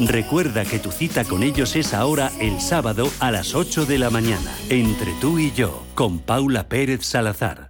[0.00, 4.08] Recuerda que tu cita con ellos es ahora el sábado a las 8 de la
[4.08, 7.69] mañana, entre tú y yo, con Paula Pérez Salazar.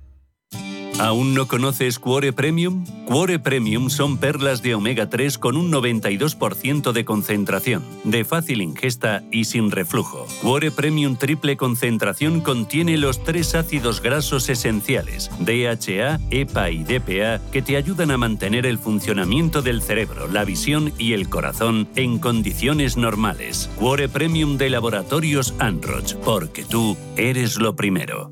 [0.99, 2.85] ¿Aún no conoces Cuore Premium?
[3.05, 9.23] Cuore Premium son perlas de omega 3 con un 92% de concentración, de fácil ingesta
[9.31, 10.27] y sin reflujo.
[10.41, 17.61] Cuore Premium triple concentración contiene los tres ácidos grasos esenciales, DHA, EPA y DPA, que
[17.61, 22.97] te ayudan a mantener el funcionamiento del cerebro, la visión y el corazón en condiciones
[22.97, 23.69] normales.
[23.77, 28.31] Cuore Premium de Laboratorios Anroch, porque tú eres lo primero.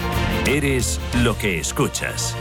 [0.47, 2.35] Eres lo que escuchas.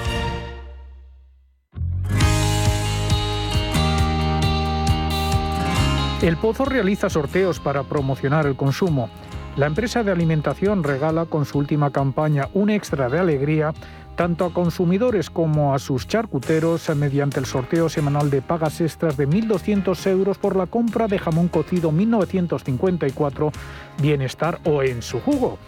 [6.23, 9.11] El Pozo realiza sorteos para promocionar el consumo.
[9.57, 13.75] La empresa de alimentación regala con su última campaña un extra de alegría
[14.17, 19.29] tanto a consumidores como a sus charcuteros mediante el sorteo semanal de pagas extras de
[19.29, 23.53] 1.200 euros por la compra de jamón cocido 1954
[24.01, 25.59] Bienestar o en su jugo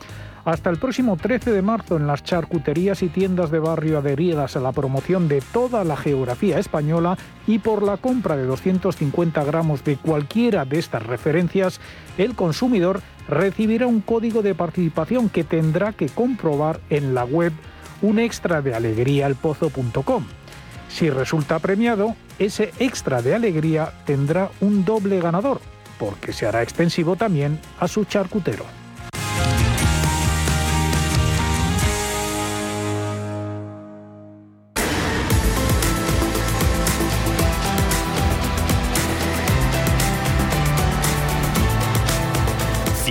[0.45, 4.61] hasta el próximo 13 de marzo en las charcuterías y tiendas de barrio adheridas a
[4.61, 7.17] la promoción de toda la geografía española
[7.47, 11.81] y por la compra de 250 gramos de cualquiera de estas referencias,
[12.19, 17.53] el consumidor recibirá un código de participación que tendrá que comprobar en la web
[18.01, 20.25] un extra de alegríaalpozo.com.
[20.89, 25.61] Si resulta premiado, ese extra de alegría tendrá un doble ganador,
[25.99, 28.82] porque se hará extensivo también a su charcutero.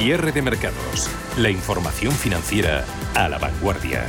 [0.04, 1.12] Cierre de mercados.
[1.38, 4.04] La información financiera a la vanguardia.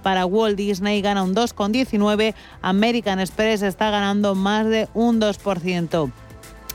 [0.04, 6.12] para Walt Disney, gana un 2,19%, American Express está ganando más de un 2%.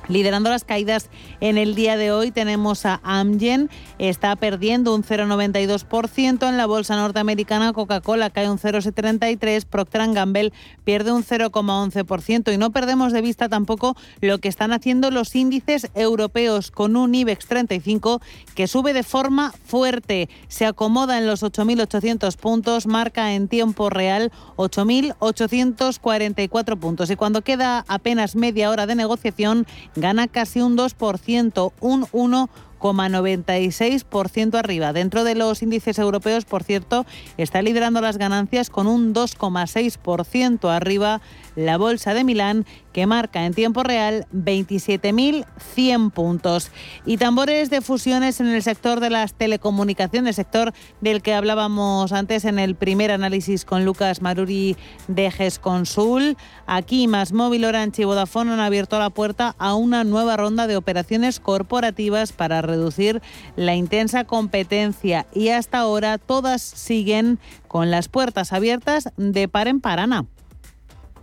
[0.09, 1.11] Liderando las caídas
[1.41, 6.97] en el día de hoy tenemos a Amgen, está perdiendo un 0,92% en la bolsa
[6.97, 10.53] norteamericana, Coca-Cola cae un 0,73%, Procter Gamble
[10.85, 15.89] pierde un 0,11% y no perdemos de vista tampoco lo que están haciendo los índices
[15.95, 18.21] europeos con un IBEX 35
[18.55, 24.33] que sube de forma fuerte, se acomoda en los 8.800 puntos, marca en tiempo real
[24.57, 27.11] 8.844 puntos.
[27.11, 29.67] Y cuando queda apenas media hora de negociación
[30.01, 34.93] gana casi un 2%, un 1,96% arriba.
[34.93, 37.07] Dentro de los índices europeos, por cierto,
[37.37, 41.21] está liderando las ganancias con un 2,6% arriba
[41.65, 46.71] la Bolsa de Milán, que marca en tiempo real 27.100 puntos.
[47.07, 52.45] Y tambores de fusiones en el sector de las telecomunicaciones, sector del que hablábamos antes
[52.45, 54.77] en el primer análisis con Lucas Maruri
[55.09, 56.37] de GESConsul.
[56.67, 60.77] Aquí, Más Móvil, Orange y Vodafone han abierto la puerta a una nueva ronda de
[60.77, 63.23] operaciones corporativas para reducir
[63.57, 69.81] la intensa competencia y hasta ahora todas siguen con las puertas abiertas de par en
[69.81, 70.27] parana.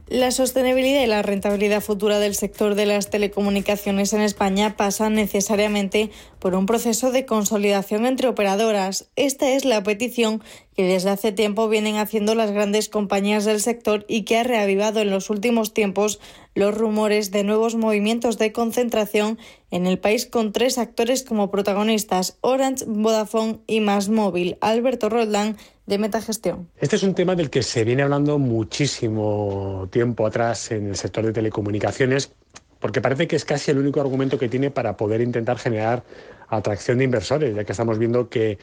[0.10, 6.12] La sostenibilidad y la rentabilidad futura del sector de las telecomunicaciones en España pasan necesariamente
[6.40, 9.10] por un proceso de consolidación entre operadoras.
[9.18, 10.42] Esta es la petición
[10.78, 15.02] que desde hace tiempo vienen haciendo las grandes compañías del sector y que ha reavivado
[15.02, 16.22] en los últimos tiempos
[16.56, 19.38] los rumores de nuevos movimientos de concentración
[19.72, 24.58] en el país con tres actores como protagonistas, Orange, Vodafone y Más Móvil.
[24.62, 25.58] Alberto Roldán
[25.88, 26.70] de Metagestión.
[26.78, 31.26] Este es un tema del que se viene hablando muchísimo tiempo atrás en el sector
[31.26, 32.32] de telecomunicaciones,
[32.80, 36.04] porque parece que es casi el único argumento que tiene para poder intentar generar
[36.50, 38.60] atracción de inversores, ya que estamos viendo que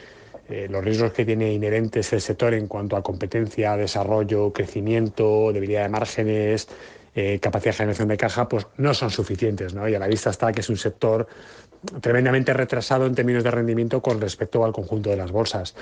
[0.50, 5.84] eh, los riesgos que tiene inherentes el sector en cuanto a competencia, desarrollo, crecimiento, debilidad
[5.84, 6.68] de márgenes,
[7.14, 9.72] eh, capacidad de generación de caja, pues no son suficientes.
[9.72, 9.88] ¿no?
[9.88, 11.26] Y a la vista está que es un sector
[12.02, 15.74] tremendamente retrasado en términos de rendimiento con respecto al conjunto de las bolsas.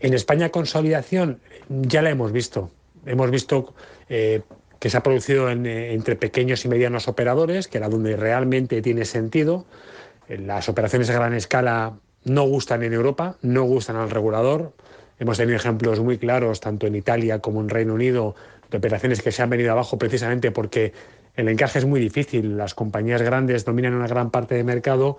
[0.00, 2.70] En España consolidación ya la hemos visto.
[3.04, 3.74] Hemos visto
[4.08, 4.40] eh,
[4.78, 9.04] que se ha producido eh, entre pequeños y medianos operadores, que era donde realmente tiene
[9.04, 9.66] sentido.
[10.28, 14.72] Eh, las operaciones a gran escala no gustan en Europa, no gustan al regulador.
[15.18, 18.34] Hemos tenido ejemplos muy claros, tanto en Italia como en Reino Unido,
[18.70, 20.94] de operaciones que se han venido abajo precisamente porque
[21.36, 22.56] el encaje es muy difícil.
[22.56, 25.18] Las compañías grandes dominan una gran parte del mercado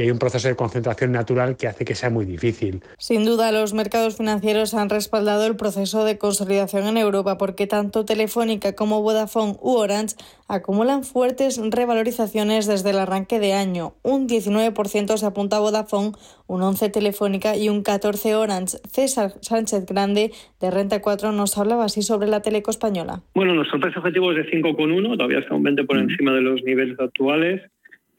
[0.00, 2.80] y hay un proceso de concentración natural que hace que sea muy difícil.
[2.96, 8.06] Sin duda, los mercados financieros han respaldado el proceso de consolidación en Europa porque tanto
[8.06, 10.16] Telefónica como Vodafone u Orange
[10.48, 13.92] acumulan fuertes revalorizaciones desde el arranque de año.
[14.02, 16.12] Un 19% se apunta a Vodafone,
[16.46, 18.78] un 11% Telefónica y un 14% Orange.
[18.90, 23.20] César Sánchez Grande de Renta 4 nos hablaba así sobre la teleco española.
[23.34, 26.62] Bueno, nuestro precio objetivo es de 5,1, todavía está un 20 por encima de los
[26.62, 27.60] niveles actuales.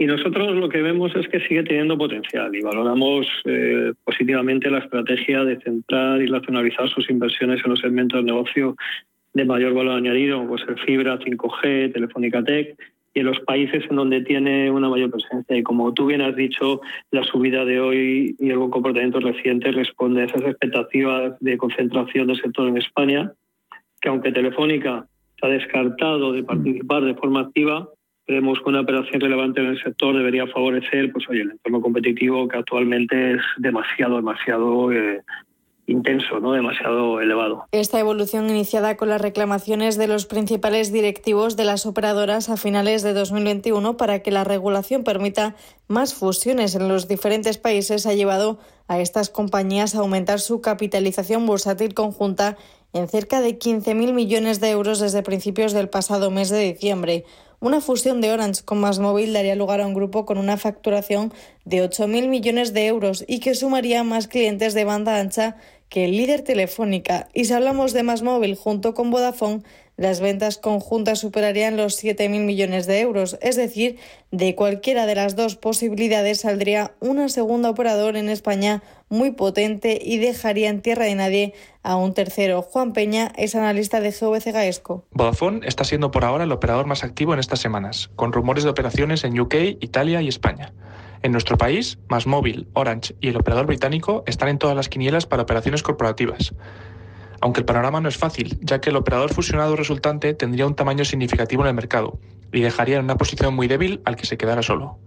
[0.01, 4.79] Y nosotros lo que vemos es que sigue teniendo potencial y valoramos eh, positivamente la
[4.79, 8.75] estrategia de centrar y racionalizar sus inversiones en los segmentos de negocio
[9.35, 12.75] de mayor valor añadido, pues el fibra, 5G, Telefónica Tech,
[13.13, 15.55] y en los países en donde tiene una mayor presencia.
[15.55, 16.81] Y como tú bien has dicho,
[17.11, 22.41] la subida de hoy y buen comportamiento reciente responde a esas expectativas de concentración del
[22.41, 23.33] sector en España,
[24.01, 25.05] que aunque Telefónica
[25.39, 27.87] se ha descartado de participar de forma activa,
[28.31, 32.47] creemos que una operación relevante en el sector debería favorecer pues, oye, el entorno competitivo
[32.47, 35.21] que actualmente es demasiado, demasiado eh,
[35.85, 36.53] intenso, ¿no?
[36.53, 37.65] demasiado elevado.
[37.73, 43.03] Esta evolución iniciada con las reclamaciones de los principales directivos de las operadoras a finales
[43.03, 45.57] de 2021 para que la regulación permita
[45.89, 51.45] más fusiones en los diferentes países ha llevado a estas compañías a aumentar su capitalización
[51.45, 52.55] bursátil conjunta
[52.93, 57.25] en cerca de 15.000 millones de euros desde principios del pasado mes de diciembre.
[57.61, 61.31] Una fusión de Orange con Más Móvil daría lugar a un grupo con una facturación
[61.63, 65.57] de 8.000 millones de euros y que sumaría más clientes de banda ancha
[65.91, 67.27] que el líder Telefónica.
[67.33, 69.61] Y si hablamos de Más Móvil junto con Vodafone,
[69.97, 73.99] las ventas conjuntas superarían los 7.000 millones de euros, es decir,
[74.31, 80.17] de cualquiera de las dos posibilidades saldría una segunda operador en España muy potente y
[80.17, 82.61] dejaría en tierra de nadie a un tercero.
[82.61, 85.03] Juan Peña es analista de GVC Gaesco.
[85.11, 88.69] Vodafone está siendo por ahora el operador más activo en estas semanas, con rumores de
[88.69, 90.71] operaciones en UK, Italia y España.
[91.23, 95.25] En nuestro país, Más Móvil, Orange y el operador británico están en todas las quinielas
[95.25, 96.53] para operaciones corporativas
[97.41, 101.03] aunque el panorama no es fácil, ya que el operador fusionado resultante tendría un tamaño
[101.03, 102.19] significativo en el mercado
[102.53, 104.99] y dejaría en una posición muy débil al que se quedara solo.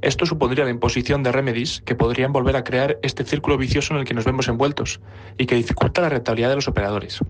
[0.00, 4.00] Esto supondría la imposición de remedies que podrían volver a crear este círculo vicioso en
[4.00, 5.00] el que nos vemos envueltos
[5.38, 7.20] y que dificulta la rentabilidad de los operadores.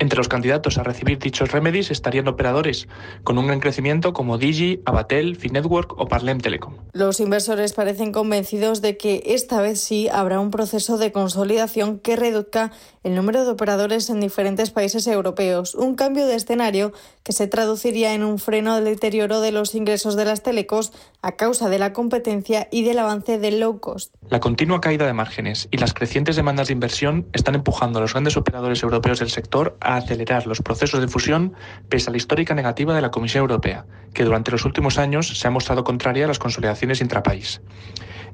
[0.00, 2.86] Entre los candidatos a recibir dichos remedies estarían operadores
[3.24, 6.74] con un gran crecimiento como Digi, Abatel, Finetwork o Parlem Telecom.
[6.92, 12.16] Los inversores parecen convencidos de que esta vez sí habrá un proceso de consolidación que
[12.16, 12.70] reduzca
[13.02, 18.14] el número de operadores en diferentes países europeos, un cambio de escenario que se traduciría
[18.14, 21.92] en un freno del deterioro de los ingresos de las telecos a causa de la
[21.92, 24.14] competencia y del avance del low cost.
[24.28, 28.12] La continua caída de márgenes y las crecientes demandas de inversión están empujando a los
[28.12, 31.54] grandes operadores europeos del sector a acelerar los procesos de fusión
[31.88, 35.48] pese a la histórica negativa de la Comisión Europea, que durante los últimos años se
[35.48, 37.60] ha mostrado contraria a las consolidaciones intrapaís.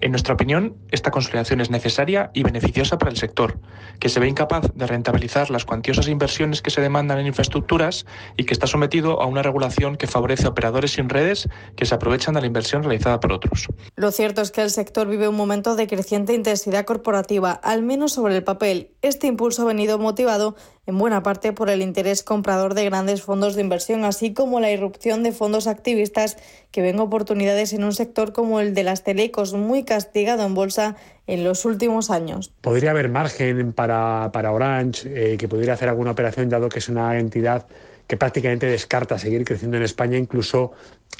[0.01, 3.59] En nuestra opinión, esta consolidación es necesaria y beneficiosa para el sector,
[4.01, 8.05] que se ve incapaz de rentabilizar las cuantiosas inversiones que se demandan en infraestructuras
[8.37, 11.95] y que está sometido a una regulación que favorece a operadores sin redes que se
[11.95, 13.69] aprovechan de la inversión realizada por otros.
[13.97, 18.13] Lo cierto es que el sector vive un momento de creciente intensidad corporativa, al menos
[18.13, 18.91] sobre el papel.
[19.01, 20.57] Este impulso ha venido motivado
[20.87, 24.71] en buena parte por el interés comprador de grandes fondos de inversión, así como la
[24.71, 26.37] irrupción de fondos activistas
[26.71, 30.97] que ven oportunidades en un sector como el de las telecos, muy castigado en bolsa
[31.27, 32.53] en los últimos años.
[32.61, 36.89] Podría haber margen para, para Orange, eh, que pudiera hacer alguna operación, dado que es
[36.89, 37.67] una entidad
[38.07, 40.73] que prácticamente descarta seguir creciendo en España, incluso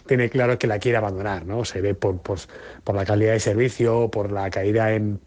[0.07, 1.65] tiene claro que la quiere abandonar, ¿no?
[1.65, 2.39] Se ve por, por,
[2.95, 5.21] la calidad de servicio, por la caída en,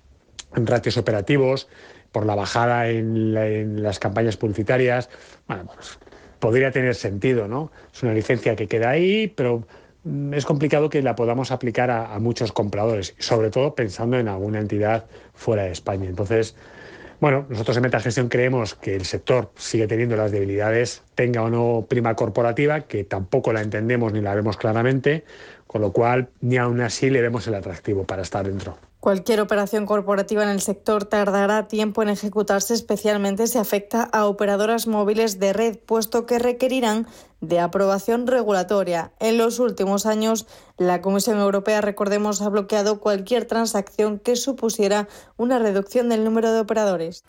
[0.56, 1.68] en ratios operativos,
[2.18, 5.08] por la bajada en, las campañas publicitarias.
[5.48, 6.00] Bueno, pues
[6.40, 7.72] podría tener sentido, ¿no?
[7.94, 9.68] Es una licencia que queda ahí, pero
[10.04, 14.30] mm, es complicado que la podamos aplicar a, a, muchos compradores, sobre todo pensando en
[14.30, 15.06] alguna entidad
[15.36, 16.10] fuera de España.
[16.10, 16.56] Entonces,
[17.20, 21.86] bueno, nosotros en Metagestión creemos que el sector sigue teniendo las debilidades, tenga o no
[21.88, 25.24] prima corporativa, que tampoco la entendemos ni la vemos claramente,
[25.68, 28.76] con lo cual ni aún así le vemos el atractivo para estar dentro.
[29.00, 34.88] Cualquier operación corporativa en el sector tardará tiempo en ejecutarse, especialmente si afecta a operadoras
[34.88, 37.08] móviles de red, puesto que requerirán
[37.40, 39.12] de aprobación regulatoria.
[39.20, 45.60] En los últimos años, la Comisión Europea, recordemos, ha bloqueado cualquier transacción que supusiera una
[45.60, 47.24] reducción del número de operadores.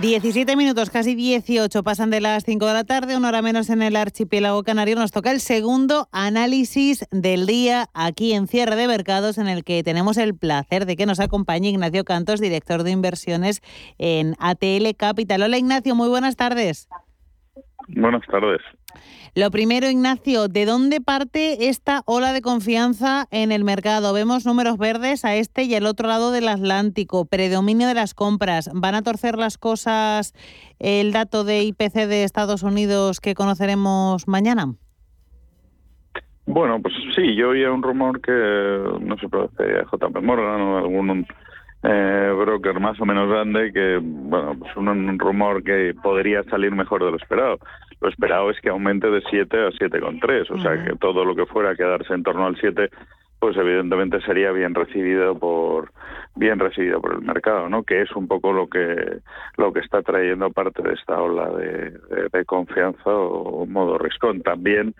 [0.00, 3.82] 17 minutos, casi 18, pasan de las 5 de la tarde, una hora menos en
[3.82, 4.96] el archipiélago canario.
[4.96, 9.82] Nos toca el segundo análisis del día aquí en Cierre de Mercados, en el que
[9.84, 13.62] tenemos el placer de que nos acompañe Ignacio Cantos, director de inversiones
[13.98, 15.42] en ATL Capital.
[15.42, 16.88] Hola Ignacio, muy buenas tardes.
[17.88, 18.60] Buenas tardes.
[19.36, 24.12] Lo primero, Ignacio, ¿de dónde parte esta ola de confianza en el mercado?
[24.12, 28.70] Vemos números verdes a este y al otro lado del Atlántico, predominio de las compras.
[28.72, 30.34] ¿Van a torcer las cosas
[30.78, 34.74] el dato de IPC de Estados Unidos que conoceremos mañana?
[36.46, 38.30] Bueno, pues sí, yo oía un rumor que
[39.00, 41.26] no se produce JP Morgan o algún
[41.82, 47.04] eh, broker más o menos grande que, bueno, pues un rumor que podría salir mejor
[47.04, 47.58] de lo esperado
[48.04, 51.46] lo esperado es que aumente de 7 a 7,3, o sea que todo lo que
[51.46, 52.90] fuera a quedarse en torno al 7
[53.38, 55.90] pues evidentemente sería bien recibido por
[56.34, 57.82] bien recibido por el mercado, ¿no?
[57.82, 59.20] Que es un poco lo que
[59.56, 61.98] lo que está trayendo parte de esta ola de,
[62.30, 64.42] de confianza o modo riscón.
[64.42, 64.94] También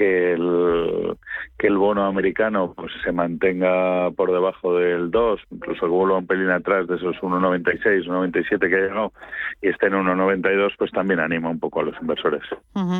[0.00, 1.14] que el,
[1.58, 6.26] que el bono americano pues se mantenga por debajo del 2, incluso que vuelva un
[6.26, 9.12] pelín atrás de esos 1,96, 1,97 que ha llegado
[9.60, 12.40] y esté en 1,92, pues también anima un poco a los inversores.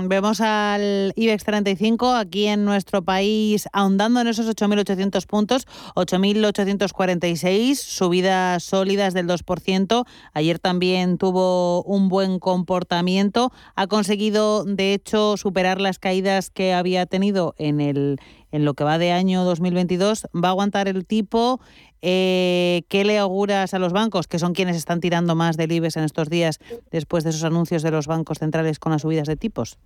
[0.09, 5.67] Vemos al IBEX 35 aquí en nuestro país ahondando en esos 8.800 puntos,
[5.97, 10.05] 8.846, subidas sólidas del 2%.
[10.35, 16.90] Ayer también tuvo un buen comportamiento, ha conseguido de hecho superar las caídas que había
[16.97, 18.19] ha tenido en, el,
[18.53, 21.61] en lo que va de año 2022, ¿va a aguantar el tipo?
[22.03, 25.97] Eh, ¿Qué le auguras a los bancos, que son quienes están tirando más del IBEX
[25.97, 26.59] en estos días
[26.91, 29.79] después de esos anuncios de los bancos centrales con las subidas de tipos?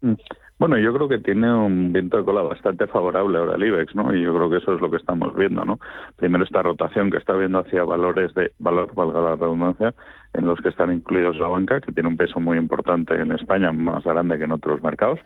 [0.00, 0.14] Mm.
[0.58, 4.12] Bueno, yo creo que tiene un viento de cola bastante favorable ahora el IBEX, ¿no?
[4.12, 5.78] Y yo creo que eso es lo que estamos viendo, ¿no?
[6.16, 9.94] Primero esta rotación que está viendo hacia valores de valor, valga la redundancia,
[10.34, 13.72] en los que están incluidos la banca, que tiene un peso muy importante en España,
[13.72, 15.18] más grande que en otros mercados.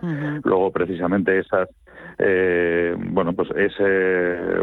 [0.44, 1.68] Luego, precisamente, esas
[2.18, 4.62] eh, bueno, pues esa eh,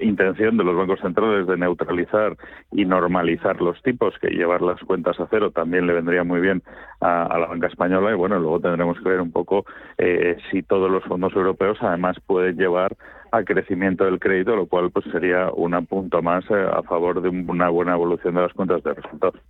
[0.00, 2.36] intención de los bancos centrales de neutralizar
[2.72, 6.62] y normalizar los tipos, que llevar las cuentas a cero también le vendría muy bien
[7.00, 8.10] a, la banca española.
[8.10, 9.64] Y bueno, luego tendremos que ver un poco
[9.98, 12.96] eh, si todos los fondos europeos además pueden llevar
[13.30, 17.70] a crecimiento del crédito, lo cual pues sería un punto más a favor de una
[17.70, 19.40] buena evolución de las cuentas de resultados.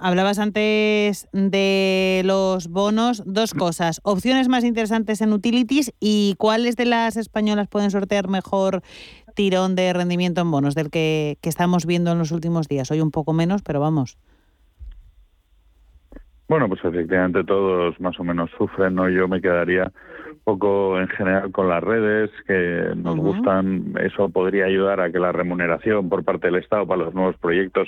[0.00, 6.86] Hablabas antes de los bonos, dos cosas, opciones más interesantes en utilities y cuáles de
[6.86, 8.82] las españolas pueden sortear mejor
[9.36, 12.90] tirón de rendimiento en bonos del que, que estamos viendo en los últimos días.
[12.90, 14.18] Hoy un poco menos, pero vamos.
[16.50, 19.08] Bueno, pues efectivamente todos más o menos sufren, ¿no?
[19.08, 19.92] Yo me quedaría
[20.32, 23.94] un poco en general con las redes que nos gustan.
[24.00, 27.86] Eso podría ayudar a que la remuneración por parte del Estado para los nuevos proyectos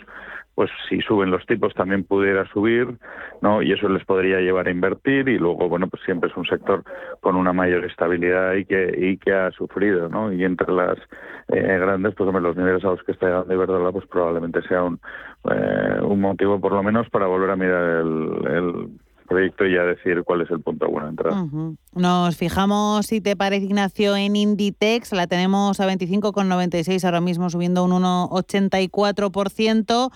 [0.55, 2.99] pues si suben los tipos también pudiera subir,
[3.41, 3.63] ¿no?
[3.63, 6.85] Y eso les podría llevar a invertir y luego, bueno, pues siempre es un sector
[7.21, 10.33] con una mayor estabilidad y que y que ha sufrido, ¿no?
[10.33, 10.99] Y entre las
[11.49, 14.83] eh, grandes, pues hombre, los niveles a los que está llegando Iberdrola, pues probablemente sea
[14.83, 15.01] un,
[15.51, 18.89] eh, un motivo por lo menos para volver a mirar el,
[19.33, 21.45] proyecto y a decir cuál es el punto bueno de entrada.
[21.95, 25.13] Nos fijamos, si te parece, Ignacio, en Inditex.
[25.13, 30.11] La tenemos a 25,96 ahora mismo, subiendo un 1,84%.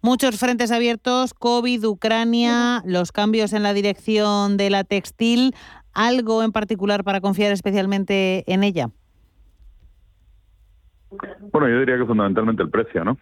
[0.00, 5.56] Muchos frentes abiertos, COVID, Ucrania, los cambios en la dirección de la textil.
[5.92, 8.90] ¿Algo en particular para confiar especialmente en ella?
[11.52, 13.18] Bueno, yo diría que fundamentalmente el precio, ¿no?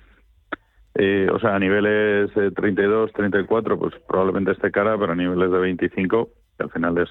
[0.98, 5.58] Eh, o sea, a niveles 32, 34, pues probablemente esté cara, pero a niveles de
[5.58, 7.08] 25 que al final es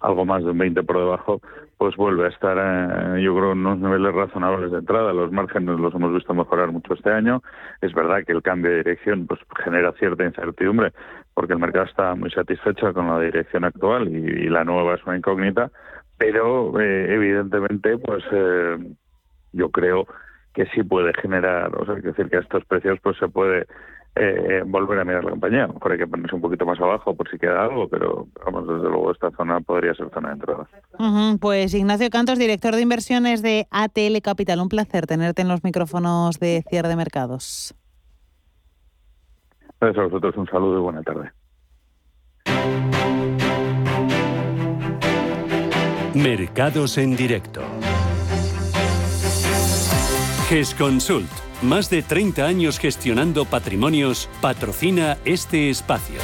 [0.00, 1.40] algo más de un 20 por debajo,
[1.76, 5.12] pues vuelve a estar, eh, yo creo, en unos niveles razonables de entrada.
[5.12, 7.42] Los márgenes los hemos visto mejorar mucho este año.
[7.80, 10.92] Es verdad que el cambio de dirección pues genera cierta incertidumbre,
[11.34, 15.18] porque el mercado está muy satisfecho con la dirección actual y, la nueva es una
[15.18, 15.70] incógnita,
[16.16, 18.78] pero eh, evidentemente, pues eh,
[19.52, 20.06] yo creo
[20.54, 23.66] que sí puede generar, o sea, es decir, que a estos precios pues se puede
[24.16, 25.64] eh, volver a mirar la compañía.
[25.64, 28.26] A lo mejor hay que ponerse un poquito más abajo por si queda algo, pero
[28.44, 30.68] vamos, desde luego esta zona podría ser zona de entrada.
[31.40, 34.60] Pues Ignacio Cantos, director de inversiones de ATL Capital.
[34.60, 37.74] Un placer tenerte en los micrófonos de cierre de mercados.
[39.80, 41.30] Gracias a vosotros, un saludo y buena tarde.
[46.14, 47.62] Mercados en directo.
[50.48, 51.28] GESConsult
[51.60, 56.16] más de 30 años gestionando patrimonios, patrocina este espacio.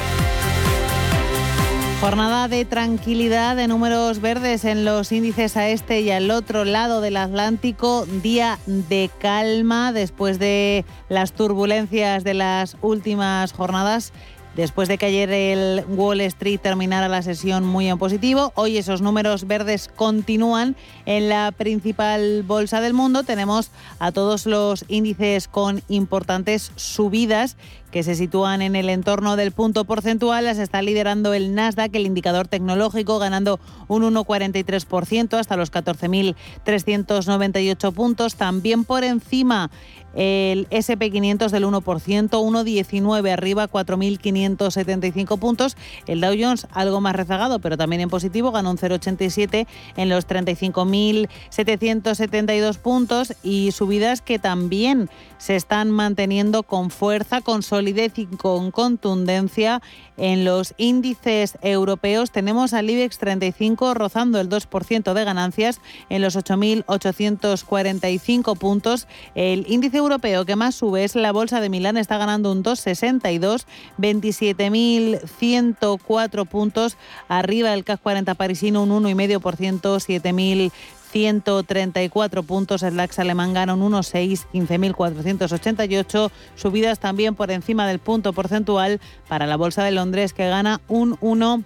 [2.00, 7.00] Jornada de tranquilidad de números verdes en los índices a este y al otro lado
[7.00, 8.06] del Atlántico.
[8.22, 14.12] Día de calma después de las turbulencias de las últimas jornadas
[14.56, 19.02] Después de que ayer el Wall Street terminara la sesión muy en positivo, hoy esos
[19.02, 23.24] números verdes continúan en la principal bolsa del mundo.
[23.24, 27.56] Tenemos a todos los índices con importantes subidas
[27.94, 30.46] que se sitúan en el entorno del punto porcentual.
[30.46, 38.35] Las está liderando el Nasdaq, el indicador tecnológico, ganando un 1,43% hasta los 14.398 puntos.
[38.35, 39.70] También por encima
[40.16, 45.76] el SP500 del 1%, 1,19 arriba, 4.575 puntos.
[46.09, 50.26] El Dow Jones algo más rezagado, pero también en positivo, ganó un 0,87 en los
[50.26, 58.70] 35.772 puntos y subidas que también se están manteniendo con fuerza, con solidez y con
[58.70, 59.82] contundencia
[60.16, 62.30] en los índices europeos.
[62.30, 69.08] Tenemos al IBEX 35 rozando el 2% de ganancias en los 8.845 puntos.
[69.34, 73.64] El índice europeo que más sube es la Bolsa de Milán, está ganando un 2,62,
[73.98, 76.96] 27.104 puntos.
[77.28, 80.72] Arriba el CAC 40 parisino un 1,5%, 7.000
[81.14, 82.83] 134 puntos.
[82.83, 86.31] El DAX alemán gana un 1,6, 15.488.
[86.57, 91.16] Subidas también por encima del punto porcentual para la Bolsa de Londres que gana un
[91.20, 91.62] 1.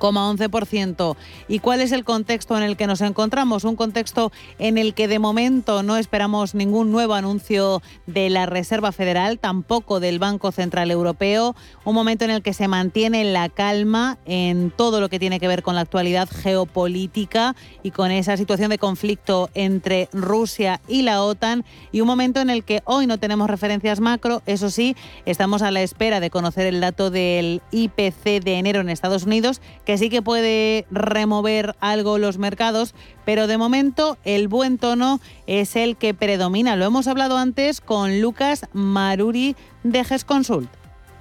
[0.00, 1.16] 11%.
[1.48, 3.64] ¿Y cuál es el contexto en el que nos encontramos?
[3.64, 8.92] Un contexto en el que de momento no esperamos ningún nuevo anuncio de la Reserva
[8.92, 11.54] Federal, tampoco del Banco Central Europeo.
[11.84, 15.48] Un momento en el que se mantiene la calma en todo lo que tiene que
[15.48, 21.22] ver con la actualidad geopolítica y con esa situación de conflicto entre Rusia y la
[21.22, 21.64] OTAN.
[21.92, 25.70] Y un momento en el que hoy no tenemos referencias macro, eso sí, estamos a
[25.70, 29.60] la espera de conocer el dato del IPC de enero en Estados Unidos,
[29.98, 35.96] sí que puede remover algo los mercados, pero de momento el buen tono es el
[35.96, 36.76] que predomina.
[36.76, 40.70] Lo hemos hablado antes con Lucas Maruri de GES Consult.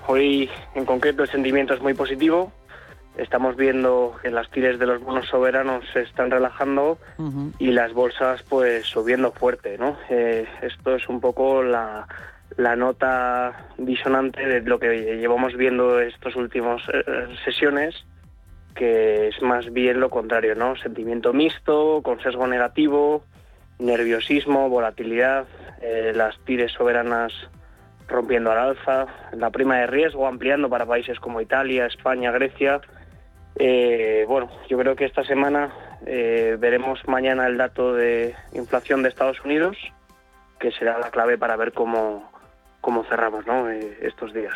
[0.08, 2.52] Hoy en concreto el sentimiento es muy positivo.
[3.18, 6.98] Estamos viendo que las tires de los bonos soberanos se están relajando
[7.60, 9.98] y las bolsas pues subiendo fuerte, ¿no?
[10.10, 12.08] Eh, esto es un poco la,
[12.58, 18.06] la nota disonante de lo que llevamos viendo estos últimos eh, sesiones,
[18.76, 20.76] que es más bien lo contrario, ¿no?
[20.78, 23.24] Sentimiento mixto, con sesgo negativo,
[23.80, 25.48] nerviosismo, volatilidad,
[25.82, 27.34] eh, las tires soberanas
[28.08, 32.82] rompiendo al alza, la prima de riesgo ampliando para países como Italia, España, Grecia.
[33.56, 39.44] Eh, bueno, yo creo que esta semana veremos mañana el dato de inflación de Estados
[39.44, 39.78] Unidos,
[40.60, 42.30] que será la clave para ver cómo,
[42.82, 43.70] cómo cerramos ¿no?
[43.70, 44.54] Eh, estos días.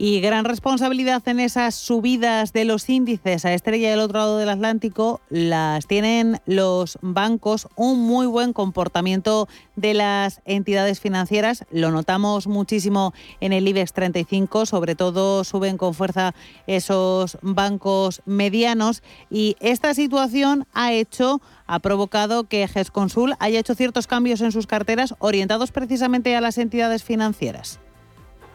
[0.00, 4.48] Y gran responsabilidad en esas subidas de los índices a estrella del otro lado del
[4.48, 11.64] Atlántico las tienen los bancos, un muy buen comportamiento de las entidades financieras.
[11.72, 16.32] Lo notamos muchísimo en el IBEX 35, sobre todo suben con fuerza
[16.68, 24.06] esos bancos medianos y esta situación ha hecho ha provocado que GESConsul haya hecho ciertos
[24.06, 27.80] cambios en sus carteras orientados precisamente a las entidades financieras.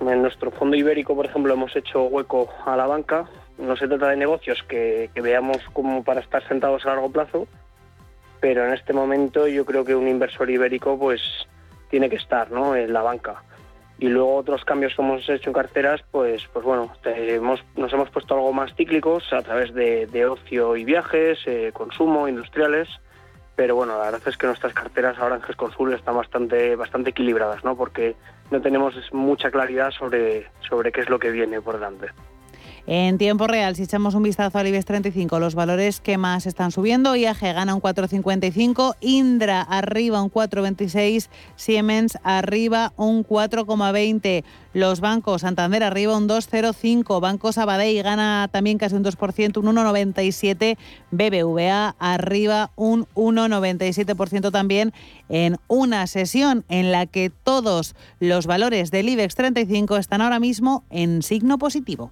[0.10, 3.26] En nuestro fondo ibérico, por ejemplo, hemos hecho hueco a la banca.
[3.58, 7.48] No se trata de negocios que, veamos como para estar sentados a largo plazo,
[8.40, 11.22] pero en este momento yo creo que un inversor ibérico pues
[11.90, 12.76] tiene que estar ¿no?
[12.76, 13.44] en la banca.
[14.00, 16.92] Y luego otros cambios que hemos hecho en carteras, pues, pues bueno,
[17.76, 22.90] nos hemos puesto algo más cíclicos a través de, ocio y viajes, eh, consumo, industriales
[23.56, 27.64] pero bueno, la verdad es que nuestras carteras ahora en GESConsul están bastante, bastante equilibradas,
[27.64, 27.76] ¿no?
[27.76, 28.16] Porque
[28.54, 32.12] no tenemos mucha claridad sobre, sobre qué es lo que viene por delante.
[32.86, 36.70] En tiempo real, si echamos un vistazo al IBEX 35, los valores que más están
[36.72, 44.44] subiendo, IAG gana un 4,55, Indra arriba un 4,26, Siemens arriba un 4,20,
[44.74, 50.78] los bancos Santander arriba un 2,05, Banco Sabadell gana también casi un 2%, un 1,97,
[51.12, 54.92] BBVA arriba un 1,97% también
[55.30, 60.84] en una sesión en la que todos los valores del IBEX 35 están ahora mismo
[60.90, 62.12] en signo positivo.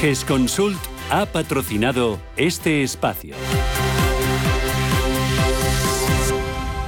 [0.00, 0.78] GESConsult
[1.10, 3.34] ha patrocinado este espacio.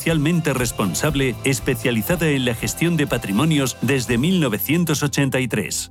[0.00, 5.90] socialmente responsable especializada en la gestión de patrimonios desde 1983.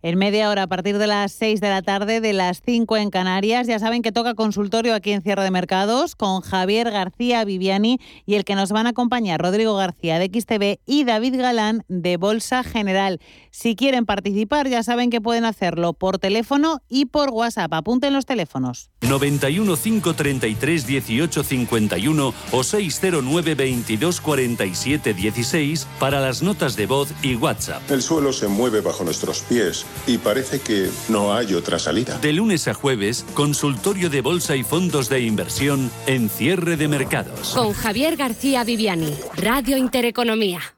[0.00, 3.10] En media hora, a partir de las 6 de la tarde, de las 5 en
[3.10, 3.66] Canarias.
[3.66, 8.36] Ya saben que toca consultorio aquí en Cierre de Mercados con Javier García Viviani y
[8.36, 12.62] el que nos van a acompañar Rodrigo García de XTV y David Galán de Bolsa
[12.62, 13.18] General.
[13.50, 17.72] Si quieren participar, ya saben que pueden hacerlo por teléfono y por WhatsApp.
[17.72, 18.90] Apunten los teléfonos.
[19.00, 27.34] 91 533 18 51 o 609 22 47 16 para las notas de voz y
[27.34, 27.82] WhatsApp.
[27.90, 32.18] El suelo se mueve bajo nuestros pies y parece que no hay otra salida.
[32.18, 37.54] De lunes a jueves, consultorio de bolsa y fondos de inversión en cierre de mercados.
[37.54, 40.77] Con Javier García Viviani, Radio Intereconomía.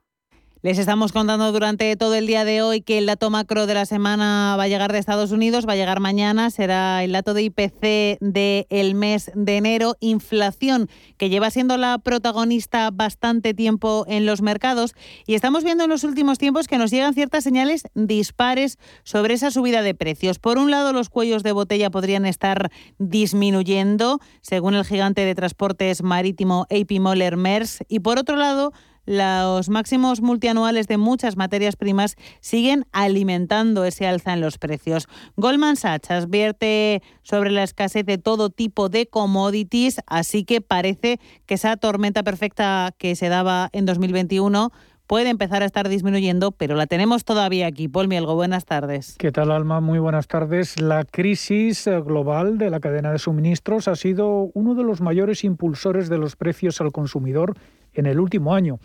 [0.62, 3.86] Les estamos contando durante todo el día de hoy que el dato macro de la
[3.86, 7.44] semana va a llegar de Estados Unidos, va a llegar mañana, será el dato de
[7.44, 14.42] IPC del mes de enero, inflación que lleva siendo la protagonista bastante tiempo en los
[14.42, 14.92] mercados
[15.26, 19.50] y estamos viendo en los últimos tiempos que nos llegan ciertas señales dispares sobre esa
[19.50, 20.38] subida de precios.
[20.38, 26.02] Por un lado, los cuellos de botella podrían estar disminuyendo, según el gigante de transportes
[26.02, 28.74] marítimo AP Moller Mers, y por otro lado,
[29.10, 35.08] los máximos multianuales de muchas materias primas siguen alimentando ese alza en los precios.
[35.34, 41.54] Goldman Sachs advierte sobre la escasez de todo tipo de commodities, así que parece que
[41.54, 44.70] esa tormenta perfecta que se daba en 2021
[45.08, 47.88] puede empezar a estar disminuyendo, pero la tenemos todavía aquí.
[47.88, 49.16] Paul Mielgo, buenas tardes.
[49.18, 49.80] ¿Qué tal, Alma?
[49.80, 50.80] Muy buenas tardes.
[50.80, 56.08] La crisis global de la cadena de suministros ha sido uno de los mayores impulsores
[56.08, 57.56] de los precios al consumidor
[57.94, 58.78] en el último año.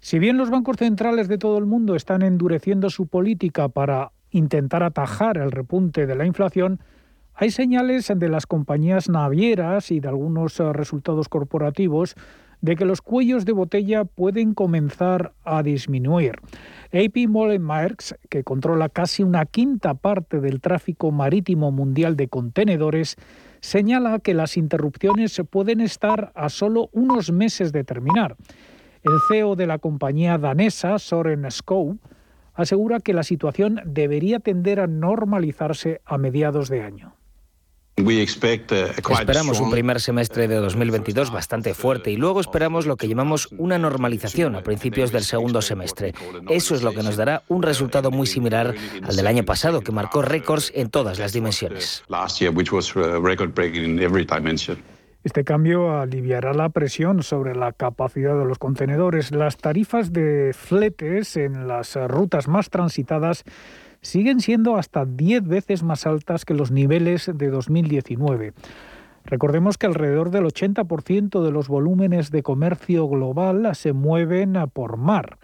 [0.00, 4.82] Si bien los bancos centrales de todo el mundo están endureciendo su política para intentar
[4.82, 6.80] atajar el repunte de la inflación,
[7.34, 12.14] hay señales de las compañías navieras y de algunos eh, resultados corporativos
[12.62, 16.36] de que los cuellos de botella pueden comenzar a disminuir.
[16.92, 17.60] AP Moller
[18.30, 23.16] que controla casi una quinta parte del tráfico marítimo mundial de contenedores,
[23.60, 28.36] señala que las interrupciones pueden estar a solo unos meses de terminar.
[29.02, 31.98] El CEO de la compañía danesa, Soren Skow,
[32.54, 37.15] asegura que la situación debería tender a normalizarse a mediados de año.
[37.96, 43.78] Esperamos un primer semestre de 2022 bastante fuerte y luego esperamos lo que llamamos una
[43.78, 46.12] normalización a principios del segundo semestre.
[46.50, 49.92] Eso es lo que nos dará un resultado muy similar al del año pasado, que
[49.92, 52.04] marcó récords en todas las dimensiones.
[55.24, 59.32] Este cambio aliviará la presión sobre la capacidad de los contenedores.
[59.32, 63.42] Las tarifas de fletes en las rutas más transitadas
[64.06, 68.54] siguen siendo hasta 10 veces más altas que los niveles de 2019.
[69.24, 75.38] Recordemos que alrededor del 80% de los volúmenes de comercio global se mueven por mar.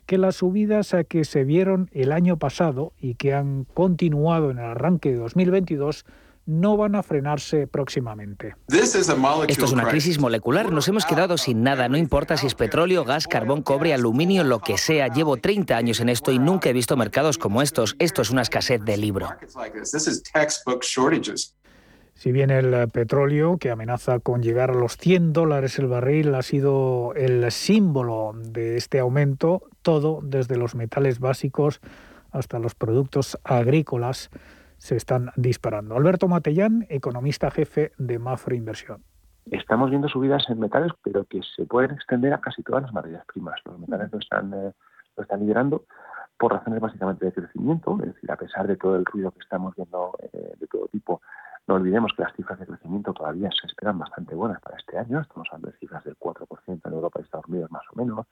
[0.06, 4.66] que las subidas que se vieron el año pasado y que han continuado en el
[4.66, 6.06] arranque de 2022
[6.46, 8.56] no van a frenarse próximamente.
[8.68, 10.72] Esto es una crisis molecular.
[10.72, 11.90] Nos hemos quedado sin nada.
[11.90, 15.08] No importa si es petróleo, gas, carbón, cobre, aluminio, lo que sea.
[15.08, 17.96] Llevo 30 años en esto y nunca he visto mercados como estos.
[18.00, 19.30] Esto es una escasez de libro.
[22.14, 26.44] Si bien el petróleo, que amenaza con llegar a los 100 dólares el barril, ha
[26.44, 31.82] sido el símbolo de este aumento, todo desde los metales básicos
[32.32, 34.30] hasta los productos agrícolas
[34.86, 35.96] se están disparando.
[35.96, 39.04] Alberto Matellán, economista jefe de Mafre Inversión.
[39.50, 43.26] Estamos viendo subidas en metales, pero que se pueden extender a casi todas las materias
[43.26, 43.60] primas.
[43.66, 44.74] Los metales lo están, eh,
[45.18, 45.86] lo están liderando
[46.38, 49.76] por razones básicamente de crecimiento, es decir, a pesar de todo el ruido que estamos
[49.76, 51.20] viendo eh, de todo tipo,
[51.68, 55.20] no olvidemos que las cifras de crecimiento todavía se esperan bastante buenas para este año.
[55.20, 58.28] Estamos hablando de cifras del 4% en Europa y Estados Unidos más o menos.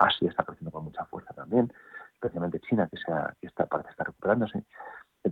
[0.00, 1.72] Asia está creciendo con mucha fuerza también,
[2.14, 4.64] especialmente China, que, sea, que está, parece estar recuperándose.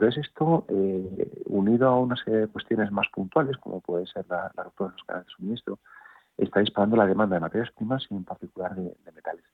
[0.00, 2.20] Entonces esto, eh, unido a unas
[2.52, 5.78] cuestiones más puntuales, como puede ser la, ruptura de los canales de suministro,
[6.38, 9.44] está disparando la demanda de materias primas y en particular de, metales.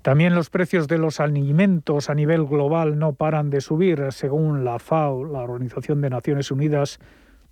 [0.00, 4.78] También los precios de los alimentos a nivel global no paran de subir, según la
[4.78, 6.98] FAO, la Organización de Naciones Unidas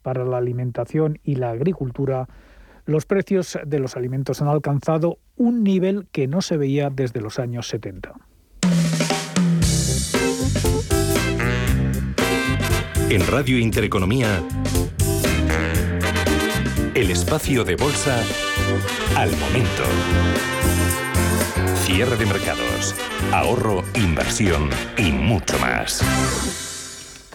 [0.00, 2.26] para la Alimentación y la Agricultura.
[2.86, 7.38] Los precios de los alimentos han alcanzado un nivel que no se veía desde los
[7.38, 8.14] años 70.
[13.08, 14.42] En Radio Intereconomía,
[16.94, 18.20] el espacio de bolsa
[19.14, 19.84] al momento.
[21.84, 22.96] Cierre de mercados,
[23.32, 26.02] ahorro, inversión y mucho más.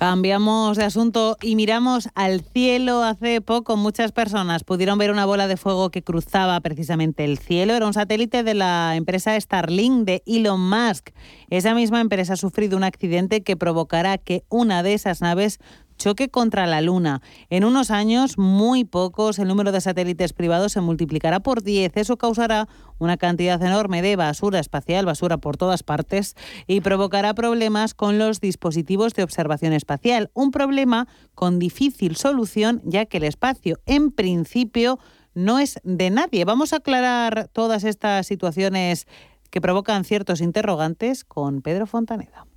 [0.01, 3.03] Cambiamos de asunto y miramos al cielo.
[3.03, 7.75] Hace poco muchas personas pudieron ver una bola de fuego que cruzaba precisamente el cielo.
[7.75, 11.11] Era un satélite de la empresa Starlink de Elon Musk.
[11.51, 15.59] Esa misma empresa ha sufrido un accidente que provocará que una de esas naves
[16.01, 17.21] choque contra la Luna.
[17.49, 21.95] En unos años, muy pocos, el número de satélites privados se multiplicará por 10.
[21.95, 26.35] Eso causará una cantidad enorme de basura espacial, basura por todas partes,
[26.65, 30.31] y provocará problemas con los dispositivos de observación espacial.
[30.33, 34.97] Un problema con difícil solución, ya que el espacio, en principio,
[35.35, 36.45] no es de nadie.
[36.45, 39.07] Vamos a aclarar todas estas situaciones
[39.51, 42.47] que provocan ciertos interrogantes con Pedro Fontaneda.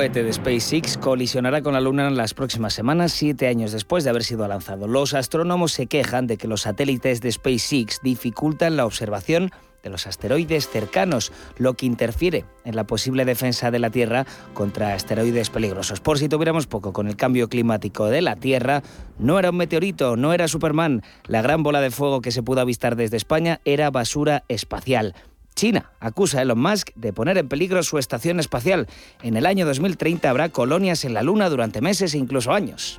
[0.00, 4.08] Cohete de SpaceX colisionará con la Luna en las próximas semanas, siete años después de
[4.08, 4.88] haber sido lanzado.
[4.88, 9.50] Los astrónomos se quejan de que los satélites de SpaceX dificultan la observación
[9.82, 14.94] de los asteroides cercanos, lo que interfiere en la posible defensa de la Tierra contra
[14.94, 16.00] asteroides peligrosos.
[16.00, 18.82] Por si tuviéramos poco con el cambio climático de la Tierra,
[19.18, 21.02] no era un meteorito, no era Superman.
[21.26, 25.14] La gran bola de fuego que se pudo avistar desde España era basura espacial.
[25.60, 28.86] China acusa a Elon Musk de poner en peligro su estación espacial.
[29.22, 32.98] En el año 2030 habrá colonias en la Luna durante meses e incluso años.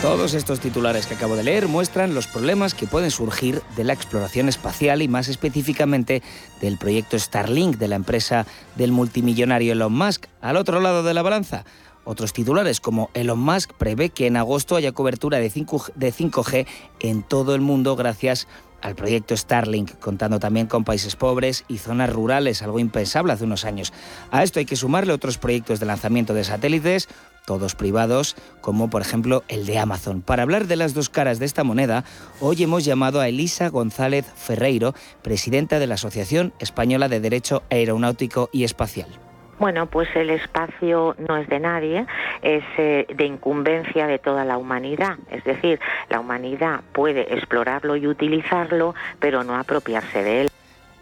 [0.00, 3.94] Todos estos titulares que acabo de leer muestran los problemas que pueden surgir de la
[3.94, 6.22] exploración espacial y más específicamente
[6.60, 10.26] del proyecto Starlink de la empresa del multimillonario Elon Musk.
[10.42, 11.64] Al otro lado de la balanza,
[12.04, 16.66] otros titulares como Elon Musk prevé que en agosto haya cobertura de 5G
[17.00, 18.46] en todo el mundo gracias
[18.84, 23.64] al proyecto Starlink, contando también con países pobres y zonas rurales, algo impensable hace unos
[23.64, 23.94] años.
[24.30, 27.08] A esto hay que sumarle otros proyectos de lanzamiento de satélites,
[27.46, 30.20] todos privados, como por ejemplo el de Amazon.
[30.20, 32.04] Para hablar de las dos caras de esta moneda,
[32.40, 38.50] hoy hemos llamado a Elisa González Ferreiro, presidenta de la Asociación Española de Derecho Aeronáutico
[38.52, 39.23] y Espacial.
[39.58, 42.06] Bueno, pues el espacio no es de nadie,
[42.42, 45.16] es eh, de incumbencia de toda la humanidad.
[45.30, 50.50] Es decir, la humanidad puede explorarlo y utilizarlo, pero no apropiarse de él.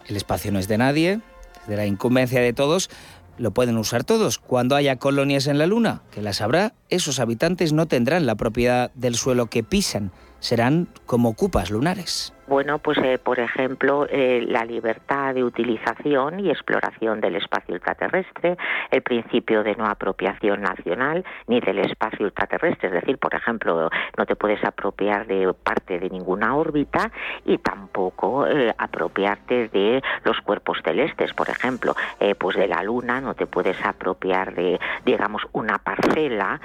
[0.07, 1.19] El espacio no es de nadie,
[1.61, 2.89] es de la incumbencia de todos.
[3.37, 4.37] Lo pueden usar todos.
[4.37, 8.91] Cuando haya colonias en la Luna, que las habrá, esos habitantes no tendrán la propiedad
[8.93, 12.33] del suelo que pisan, serán como ocupas lunares.
[12.45, 18.57] Bueno, pues eh, por ejemplo, eh, la libertad de utilización y exploración del espacio ultraterrestre,
[18.91, 24.25] el principio de no apropiación nacional ni del espacio ultraterrestre, es decir, por ejemplo, no
[24.25, 27.11] te puedes apropiar de parte de ninguna órbita
[27.45, 31.95] y tampoco eh, apropiarte de los cuerpos celestes, por ejemplo,
[32.37, 36.59] pues de la Luna no te puedes apropiar de, digamos, una parcela,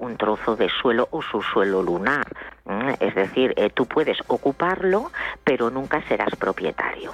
[0.00, 2.26] un trozo de suelo o su suelo lunar.
[3.00, 5.10] Es decir, tú puedes ocuparlo,
[5.44, 7.12] pero nunca serás propietario.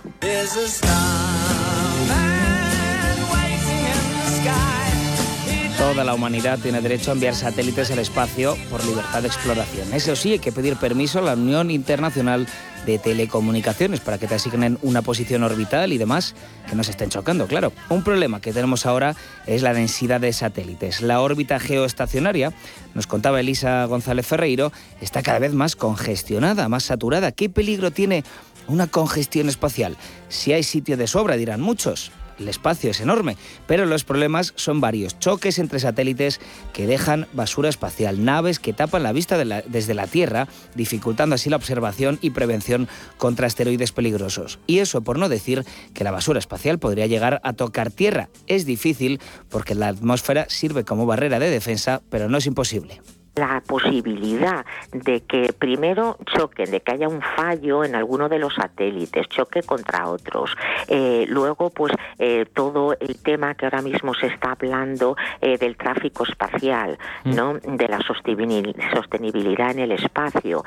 [5.79, 9.93] Toda la humanidad tiene derecho a enviar satélites al espacio por libertad de exploración.
[9.93, 12.47] Eso sí, hay que pedir permiso a la Unión Internacional
[12.87, 16.35] de Telecomunicaciones para que te asignen una posición orbital y demás
[16.69, 17.73] que no se estén chocando, claro.
[17.89, 19.15] Un problema que tenemos ahora
[19.47, 21.01] es la densidad de satélites.
[21.01, 22.53] La órbita geoestacionaria,
[22.95, 27.33] nos contaba Elisa González Ferreiro, está cada vez más congestionada, más saturada.
[27.33, 28.25] ¿Qué peligro tiene
[28.67, 29.97] una congestión espacial?
[30.29, 34.81] Si hay sitio de sobra, dirán muchos el espacio es enorme, pero los problemas son
[34.81, 35.19] varios.
[35.19, 36.41] Choques entre satélites
[36.73, 41.57] que dejan basura espacial, naves que tapan la vista desde la Tierra, dificultando así la
[41.57, 44.59] observación y prevención contra asteroides peligrosos.
[44.67, 48.29] Y eso por no decir que la basura espacial podría llegar a tocar Tierra.
[48.47, 53.01] Es difícil porque la atmósfera sirve como barrera de defensa, pero no es imposible
[53.37, 58.55] la posibilidad de que primero choquen, de que haya un fallo en alguno de los
[58.55, 60.51] satélites, choque contra otros.
[60.89, 65.77] Eh, luego, pues eh, todo el tema que ahora mismo se está hablando eh, del
[65.77, 67.35] tráfico espacial, mm.
[67.35, 67.55] ¿no?
[67.55, 70.65] De la sostenibilidad en el espacio.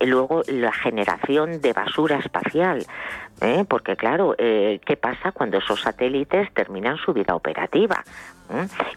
[0.00, 2.84] luego la generación de basura espacial.
[3.68, 8.04] Porque claro, ¿qué pasa cuando esos satélites terminan su vida operativa?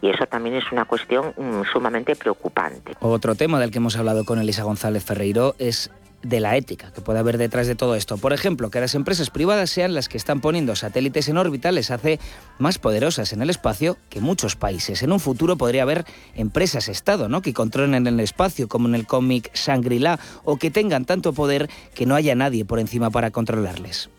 [0.02, 2.94] Y eso también es una cuestión mm, sumamente preocupante.
[3.00, 5.90] Otro tema del que hemos hablado con Elisa González Ferreiro es
[6.28, 8.18] de la ética que puede haber detrás de todo esto.
[8.18, 11.92] Por ejemplo, que las empresas privadas sean las que están poniendo satélites en órbita les
[11.92, 12.20] hace
[12.60, 15.04] más poderosas en el espacio que muchos países.
[15.04, 17.42] En un futuro podría haber empresas Estado ¿no?
[17.42, 22.06] que controlen el espacio, como en el cómic Shangri-La, o que tengan tanto poder que
[22.06, 24.10] no haya nadie por encima para controlarles.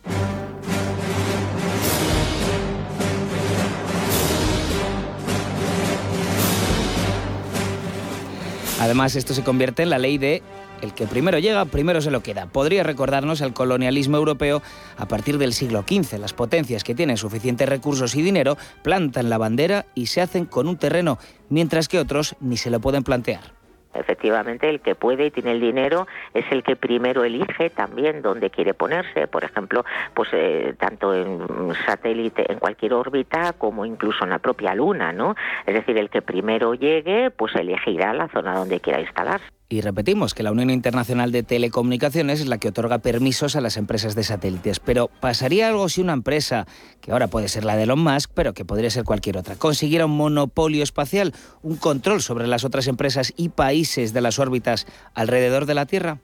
[8.80, 10.42] Además, esto se convierte en la ley de
[10.82, 12.46] el que primero llega, primero se lo queda.
[12.46, 14.62] Podría recordarnos al colonialismo europeo
[14.96, 16.18] a partir del siglo XV.
[16.18, 20.68] Las potencias que tienen suficientes recursos y dinero plantan la bandera y se hacen con
[20.68, 23.58] un terreno, mientras que otros ni se lo pueden plantear.
[23.94, 28.50] Efectivamente, el que puede y tiene el dinero es el que primero elige también dónde
[28.50, 29.26] quiere ponerse.
[29.26, 34.74] Por ejemplo, pues eh, tanto en satélite, en cualquier órbita, como incluso en la propia
[34.74, 35.34] Luna, ¿no?
[35.66, 39.57] Es decir, el que primero llegue, pues elegirá la zona donde quiera instalarse.
[39.70, 43.76] Y repetimos que la Unión Internacional de Telecomunicaciones es la que otorga permisos a las
[43.76, 44.80] empresas de satélites.
[44.80, 46.66] Pero ¿pasaría algo si una empresa,
[47.02, 50.06] que ahora puede ser la de Elon Musk, pero que podría ser cualquier otra, consiguiera
[50.06, 55.66] un monopolio espacial, un control sobre las otras empresas y países de las órbitas alrededor
[55.66, 56.18] de la Tierra?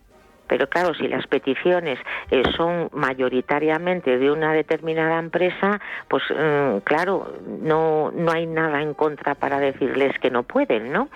[0.47, 1.99] Pero claro, si las peticiones
[2.31, 8.95] eh, son mayoritariamente de una determinada empresa, pues mm, claro, no, no hay nada en
[8.95, 11.09] contra para decirles que no pueden, ¿no?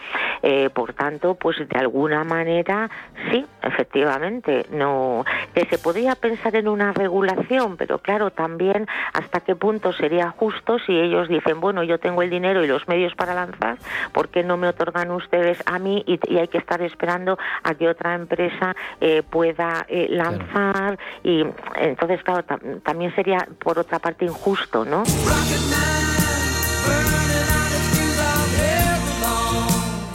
[0.43, 2.91] Eh, por tanto, pues de alguna manera,
[3.31, 5.25] sí, efectivamente, no,
[5.55, 10.79] que se podría pensar en una regulación, pero claro, también hasta qué punto sería justo
[10.81, 13.79] si ellos dicen, bueno, yo tengo el dinero y los medios para lanzar,
[14.13, 17.89] ¿por qué no me otorgan ustedes a mí y, hay que estar esperando a que
[17.89, 20.99] otra empresa eh, pueda eh, lanzar?
[21.23, 21.45] Y
[21.77, 22.45] entonces, claro,
[22.83, 25.05] también sería por otra parte injusto, ¿no?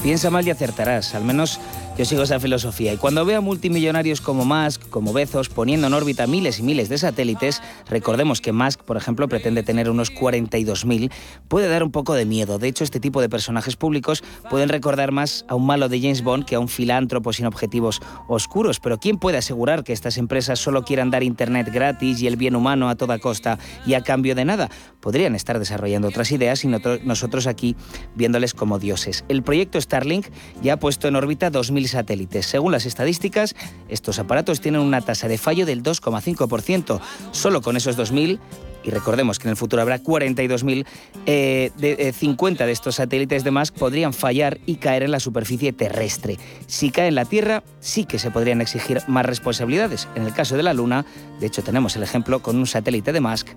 [0.04, 1.62] Piensa mal y acertarás, al menos
[1.98, 5.94] yo sigo esa filosofía y cuando veo a multimillonarios como Musk, como Bezos, poniendo en
[5.94, 11.12] órbita miles y miles de satélites, recordemos que Musk, por ejemplo, pretende tener unos 42.000,
[11.48, 12.58] puede dar un poco de miedo.
[12.58, 16.24] De hecho, este tipo de personajes públicos pueden recordar más a un malo de James
[16.24, 18.80] Bond que a un filántropo sin objetivos oscuros.
[18.80, 22.56] Pero ¿quién puede asegurar que estas empresas solo quieran dar Internet gratis y el bien
[22.56, 24.72] humano a toda costa y a cambio de nada?
[25.00, 27.76] Podrían estar desarrollando otras ideas y nosotros aquí
[28.16, 29.26] viéndoles como dioses.
[29.28, 30.26] El proyecto Starlink
[30.64, 32.46] ya ha puesto en órbita 2.000 satélites.
[32.46, 33.56] Según las estadísticas,
[33.90, 37.00] estos aparatos tienen una tasa de fallo del 2,5%.
[37.32, 38.40] Solo con esos 2.000
[38.84, 40.86] y recordemos que en el futuro habrá 42.000,
[41.26, 45.20] eh, de, 50 eh, de estos satélites de Musk podrían fallar y caer en la
[45.20, 46.38] superficie terrestre.
[46.68, 50.08] Si cae en la Tierra, sí que se podrían exigir más responsabilidades.
[50.16, 51.06] En el caso de la Luna,
[51.40, 53.48] de hecho tenemos el ejemplo con un satélite de Musk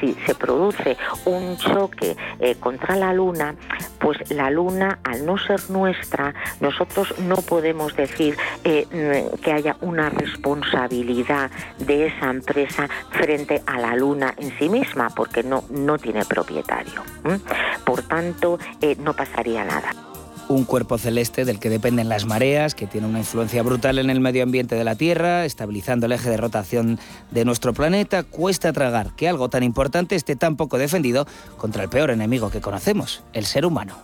[0.00, 3.54] si se produce un choque eh, contra la Luna,
[3.98, 10.10] pues la Luna, al no ser nuestra, nosotros no podemos decir eh, que haya una
[10.10, 16.24] responsabilidad de esa empresa frente a la Luna en sí misma, porque no, no tiene
[16.24, 17.02] propietario.
[17.84, 20.15] Por tanto, eh, no pasaría nada
[20.48, 24.20] un cuerpo celeste del que dependen las mareas, que tiene una influencia brutal en el
[24.20, 26.98] medio ambiente de la Tierra, estabilizando el eje de rotación
[27.30, 31.26] de nuestro planeta, cuesta tragar que algo tan importante esté tan poco defendido
[31.56, 33.96] contra el peor enemigo que conocemos, el ser humano.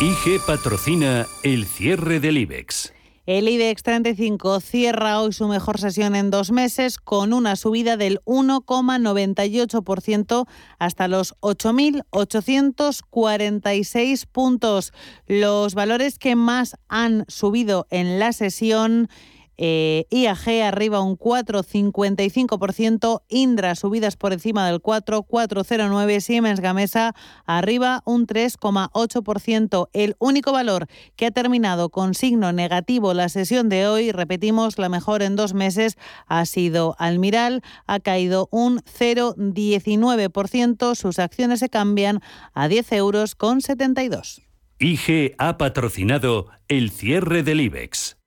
[0.00, 2.92] IG patrocina el cierre del IBEX.
[3.28, 8.22] El IBEX 35 cierra hoy su mejor sesión en dos meses con una subida del
[8.24, 10.46] 1,98%
[10.78, 14.94] hasta los 8.846 puntos.
[15.26, 19.10] Los valores que más han subido en la sesión
[19.58, 28.02] eh, IAG arriba un 4,55%, Indra subidas por encima del 4, 4,09%, Siemens Gamesa arriba
[28.06, 29.90] un 3,8%.
[29.92, 30.86] El único valor
[31.16, 35.54] que ha terminado con signo negativo la sesión de hoy, repetimos, la mejor en dos
[35.54, 35.96] meses,
[36.26, 42.22] ha sido Almiral, ha caído un 0,19%, sus acciones se cambian
[42.54, 44.40] a 10 euros con 72.
[44.78, 48.17] IG ha patrocinado el cierre del IBEX.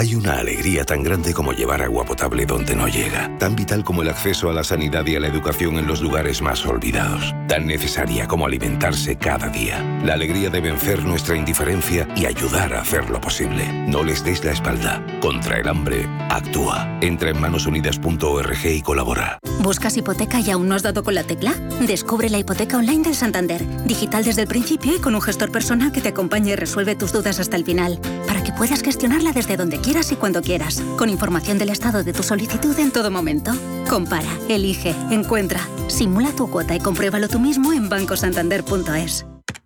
[0.00, 4.00] Hay una alegría tan grande como llevar agua potable donde no llega, tan vital como
[4.00, 7.66] el acceso a la sanidad y a la educación en los lugares más olvidados, tan
[7.66, 9.84] necesaria como alimentarse cada día.
[10.02, 13.70] La alegría de vencer nuestra indiferencia y ayudar a hacerlo posible.
[13.88, 15.04] No les des la espalda.
[15.20, 16.98] Contra el hambre, actúa.
[17.02, 19.38] Entra en manosunidas.org y colabora.
[19.62, 21.52] ¿Buscas hipoteca y aún no has dado con la tecla?
[21.86, 25.92] Descubre la hipoteca online del Santander, digital desde el principio y con un gestor personal
[25.92, 29.58] que te acompañe y resuelve tus dudas hasta el final, para que puedas gestionarla desde
[29.58, 33.50] donde quieras y cuando quieras, con información del estado de tu solicitud en todo momento.
[33.88, 39.29] Compara, elige, encuentra, simula tu cuota y compruébalo tú mismo en bancosantander.es.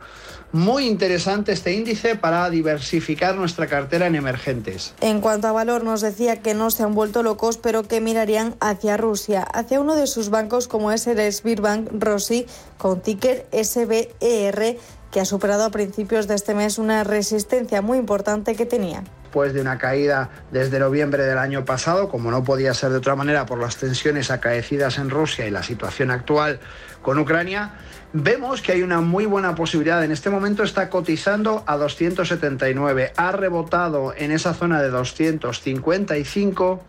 [0.54, 4.94] Muy interesante este índice para diversificar nuestra cartera en emergentes.
[5.00, 8.54] En cuanto a valor, nos decía que no se han vuelto locos, pero que mirarían
[8.60, 12.46] hacia Rusia, hacia uno de sus bancos como es el Sberbank Rossi,
[12.78, 14.78] con ticker SBER,
[15.10, 19.02] que ha superado a principios de este mes una resistencia muy importante que tenía
[19.34, 23.16] después de una caída desde noviembre del año pasado, como no podía ser de otra
[23.16, 26.60] manera por las tensiones acaecidas en Rusia y la situación actual
[27.02, 27.72] con Ucrania,
[28.14, 30.02] vemos que hay una muy buena posibilidad.
[30.02, 33.12] En este momento está cotizando a 279.
[33.16, 36.82] Ha rebotado en esa zona de 255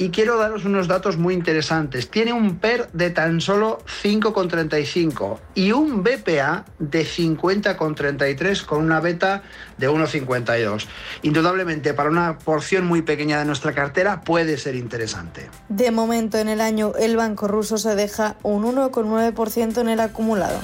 [0.00, 2.10] y quiero daros unos datos muy interesantes.
[2.10, 9.42] Tiene un PER de tan solo 5,35 y un BPA de 50,33 con una beta
[9.76, 10.86] de 1,52.
[11.20, 15.50] Indudablemente para una porción muy pequeña de nuestra cartera puede ser interesante.
[15.68, 20.58] De momento en el año el banco ruso se deja un 1,9% en el acumulado.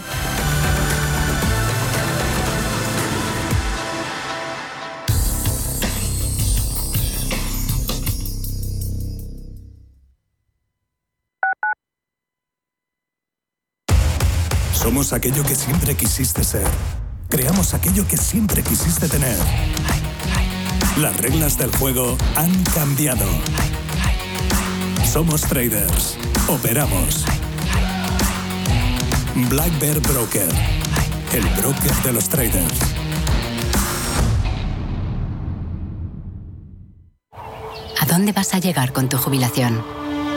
[14.97, 16.67] Somos aquello que siempre quisiste ser.
[17.29, 19.37] Creamos aquello que siempre quisiste tener.
[20.97, 23.27] Las reglas del juego han cambiado.
[25.05, 26.17] Somos traders.
[26.49, 27.27] Operamos.
[29.51, 30.49] Black Bear Broker.
[31.35, 32.81] El broker de los traders.
[38.01, 39.85] ¿A dónde vas a llegar con tu jubilación?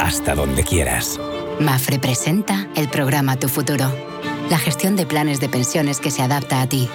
[0.01, 1.17] Hasta donde quieras.
[1.61, 4.08] Mafre presenta el programa Tu Futuro
[4.49, 6.89] la gestión de planes de pensiones que se adapta a ti.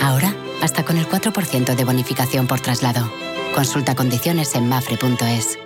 [0.00, 3.10] Ahora, hasta con el 4% de bonificación por traslado.
[3.54, 5.58] Consulta condiciones en mafre.es.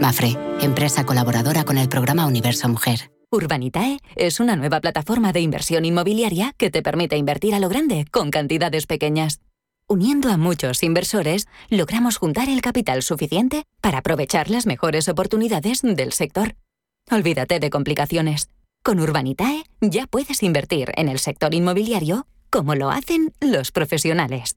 [0.00, 3.10] Mafre, empresa colaboradora con el programa Universo Mujer.
[3.30, 8.04] Urbanitae es una nueva plataforma de inversión inmobiliaria que te permite invertir a lo grande
[8.10, 9.40] con cantidades pequeñas.
[9.86, 16.12] Uniendo a muchos inversores, logramos juntar el capital suficiente para aprovechar las mejores oportunidades del
[16.12, 16.56] sector.
[17.10, 18.48] Olvídate de complicaciones.
[18.84, 24.56] Con Urbanitae ya puedes invertir en el sector inmobiliario como lo hacen los profesionales.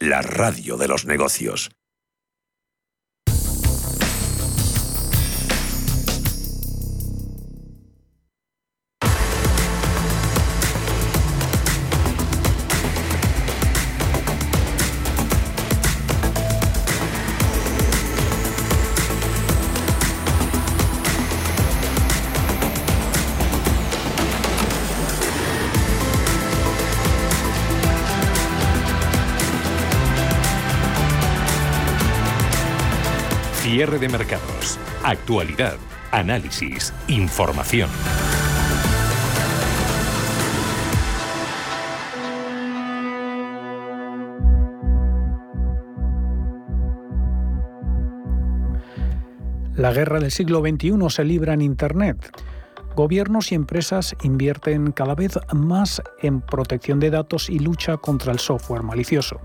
[0.00, 1.70] la radio de los negocios.
[33.76, 34.78] Cierre de mercados.
[35.04, 35.76] Actualidad.
[36.10, 36.94] Análisis.
[37.08, 37.90] Información.
[49.74, 52.30] La guerra del siglo XXI se libra en Internet.
[52.94, 58.38] Gobiernos y empresas invierten cada vez más en protección de datos y lucha contra el
[58.38, 59.38] software malicioso.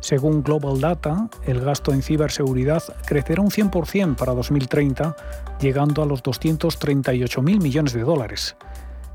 [0.00, 5.14] Según Global Data, el gasto en ciberseguridad crecerá un 100% para 2030,
[5.60, 8.56] llegando a los 238.000 millones de dólares.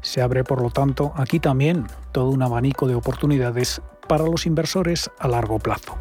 [0.01, 5.09] Se abre, por lo tanto, aquí también todo un abanico de oportunidades para los inversores
[5.17, 5.97] a largo plazo.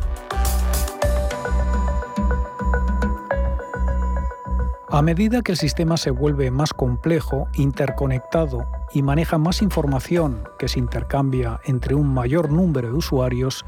[4.91, 10.69] A medida que el sistema se vuelve más complejo, interconectado y maneja más información que
[10.69, 13.65] se intercambia entre un mayor número de usuarios,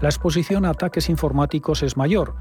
[0.00, 2.34] la exposición a ataques informáticos es mayor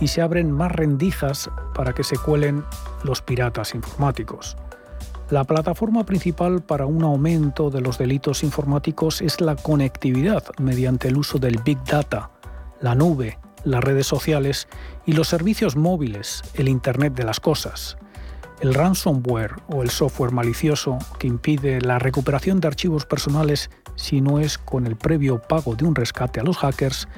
[0.00, 2.64] y se abren más rendijas para que se cuelen
[3.02, 4.56] los piratas informáticos.
[5.30, 11.18] La plataforma principal para un aumento de los delitos informáticos es la conectividad mediante el
[11.18, 12.30] uso del Big Data,
[12.80, 14.68] la nube, las redes sociales
[15.04, 17.98] y los servicios móviles, el Internet de las Cosas.
[18.60, 24.38] El ransomware o el software malicioso que impide la recuperación de archivos personales si no
[24.38, 27.08] es con el previo pago de un rescate a los hackers,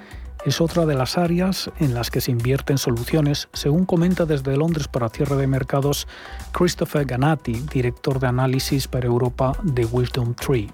[0.46, 4.88] es otra de las áreas en las que se invierten soluciones, según comenta desde Londres
[4.88, 6.08] para cierre de mercados
[6.52, 10.72] Christopher Ganati, director de análisis para Europa de Wisdom Tree.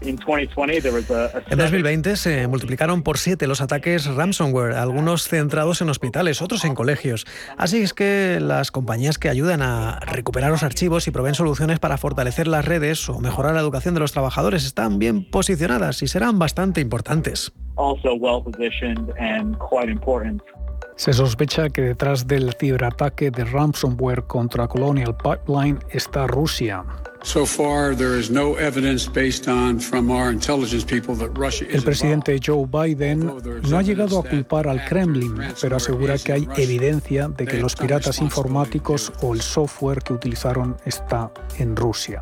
[0.00, 6.74] En 2020 se multiplicaron por siete los ataques ransomware, algunos centrados en hospitales, otros en
[6.74, 7.26] colegios.
[7.56, 11.98] Así es que las compañías que ayudan a recuperar los archivos y proveen soluciones para
[11.98, 16.38] fortalecer las redes o mejorar la educación de los trabajadores están bien posicionadas y serán
[16.38, 17.52] bastante importantes.
[20.96, 26.84] Se sospecha que detrás del ciberataque de ransomware contra Colonial Pipeline está Rusia.
[31.70, 33.32] El presidente Joe Biden
[33.68, 37.74] no ha llegado a culpar al Kremlin, pero asegura que hay evidencia de que los
[37.74, 42.20] piratas informáticos o el software que utilizaron está en Rusia.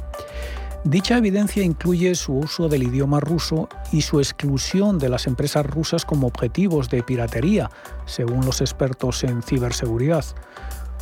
[0.85, 6.05] Dicha evidencia incluye su uso del idioma ruso y su exclusión de las empresas rusas
[6.05, 7.71] como objetivos de piratería,
[8.07, 10.25] según los expertos en ciberseguridad.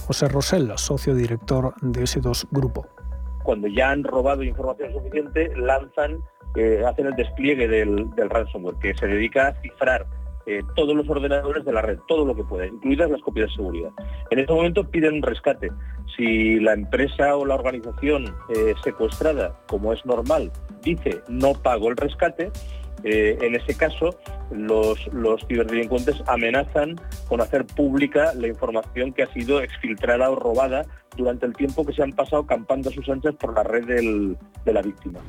[0.06, 2.93] José Rosell, socio director de ese dos grupo
[3.44, 6.18] cuando ya han robado información suficiente, lanzan,
[6.56, 10.06] eh, hacen el despliegue del, ransomware, que se dedica a cifrar
[10.46, 13.54] eh, todos los ordenadores de la red, todo lo que pueda, incluidas las copias de
[13.54, 13.90] seguridad.
[14.30, 15.70] En este momento piden un rescate.
[16.16, 20.50] Si la empresa o la organización eh, secuestrada, como es normal,
[20.82, 22.50] dice no pago el rescate,
[23.04, 24.18] en ese caso
[24.50, 26.96] los, los ciberdelincuentes amenazan
[27.28, 30.86] con hacer pública la información que ha sido exfiltrada o robada
[31.16, 34.72] durante el tiempo que se han pasado campando a sus anchas por la red de
[34.72, 35.20] la víctima.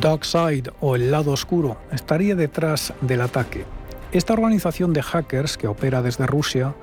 [0.00, 3.64] Dark Side o el lado oscuro estaría detrás del ataque.
[4.12, 6.74] Esta organización de hackers que opera desde Rusia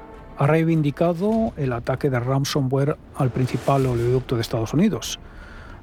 [0.42, 5.20] ha reivindicado el ataque de ransomware al principal oleoducto de Estados Unidos.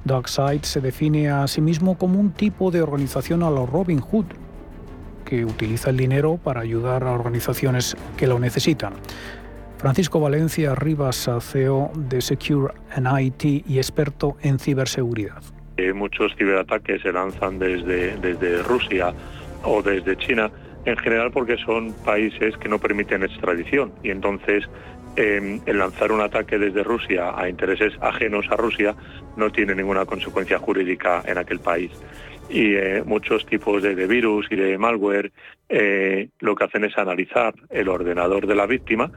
[0.04, 4.24] DarkSide se define a sí mismo como un tipo de organización a lo Robin Hood,
[5.24, 8.94] que utiliza el dinero para ayudar a organizaciones que lo necesitan.
[9.76, 12.74] Francisco Valencia Rivas, CEO de Secure
[13.20, 15.40] IT y experto en ciberseguridad.
[15.76, 19.14] Eh, muchos ciberataques se lanzan desde, desde Rusia
[19.62, 20.50] o desde China,
[20.88, 24.64] en general porque son países que no permiten extradición y entonces
[25.16, 28.94] em, el lanzar un ataque desde Rusia a intereses ajenos a Rusia
[29.36, 31.90] no tiene ninguna consecuencia jurídica en aquel país.
[32.48, 35.30] Y eh, muchos tipos de, virus y de malware
[35.68, 39.10] eh, lo que hacen es analizar el ordenador de la víctima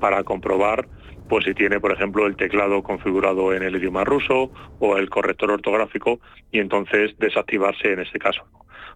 [0.00, 0.88] para comprobar
[1.28, 5.50] pues si tiene, por ejemplo, el teclado configurado en el idioma ruso o el corrector
[5.50, 6.20] ortográfico
[6.50, 8.46] y entonces desactivarse en este caso.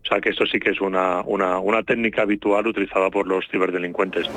[0.05, 3.47] O sea que esto sí que es una, una, una técnica habitual utilizada por los
[3.51, 4.29] ciberdelincuentes.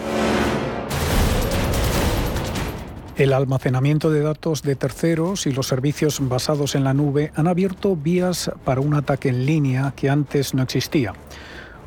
[3.18, 7.96] El almacenamiento de datos de terceros y los servicios basados en la nube han abierto
[7.96, 11.14] vías para un ataque en línea que antes no existía.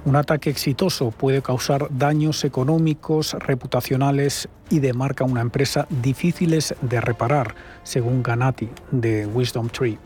[0.06, 6.74] Un ataque exitoso puede causar daños económicos, reputacionales y de marca a una empresa difíciles
[6.80, 9.98] de reparar, según Ganati de Wisdom Tree.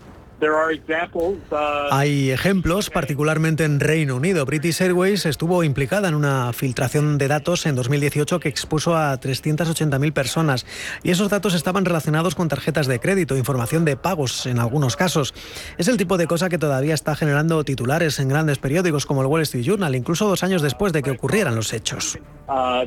[0.43, 4.45] Uh, Hay ejemplos, particularmente en Reino Unido.
[4.45, 10.12] British Airways estuvo implicada en una filtración de datos en 2018 que expuso a 380.000
[10.12, 10.66] personas
[11.05, 15.32] y esos datos estaban relacionados con tarjetas de crédito, información de pagos en algunos casos.
[15.78, 19.28] Es el tipo de cosa que todavía está generando titulares en grandes periódicos como el
[19.28, 22.18] Wall Street Journal, incluso dos años después de que ocurrieran los hechos.
[22.49, 22.84] Uh,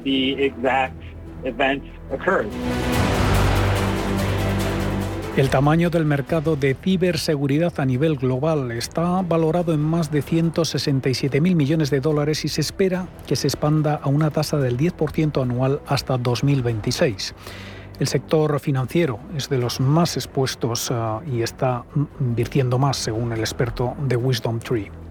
[5.37, 11.55] el tamaño del mercado de ciberseguridad a nivel global está valorado en más de 167.000
[11.55, 15.81] millones de dólares y se espera que se expanda a una tasa del 10% anual
[15.87, 17.35] hasta 2026.
[17.99, 21.83] El sector financiero es de los más expuestos ah, y está
[22.21, 25.04] invirtiendo más, según el experto de Wisdom Tree.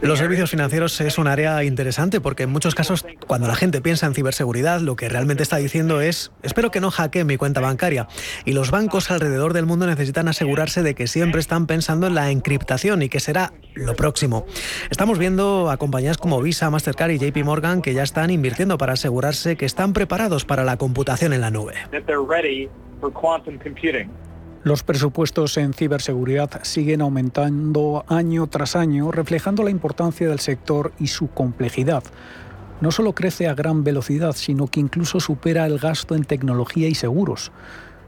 [0.00, 4.06] Los servicios financieros es un área interesante porque en muchos casos cuando la gente piensa
[4.06, 8.08] en ciberseguridad lo que realmente está diciendo es espero que no hackeen mi cuenta bancaria
[8.44, 12.30] y los bancos alrededor del mundo necesitan asegurarse de que siempre están pensando en la
[12.30, 14.46] encriptación y que será lo próximo.
[14.90, 18.94] Estamos viendo a compañías como Visa, Mastercard y JP Morgan que ya están invirtiendo para
[18.94, 21.74] asegurarse que están preparados para la computación en la nube.
[24.62, 31.06] Los presupuestos en ciberseguridad siguen aumentando año tras año, reflejando la importancia del sector y
[31.06, 32.04] su complejidad.
[32.82, 36.94] No solo crece a gran velocidad, sino que incluso supera el gasto en tecnología y
[36.94, 37.52] seguros.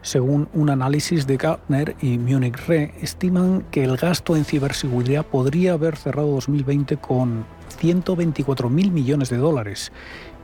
[0.03, 5.73] Según un análisis de Gartner y Munich Re, estiman que el gasto en ciberseguridad podría
[5.73, 7.47] haber cerrado 2020 con
[7.79, 9.91] 124 mil millones de dólares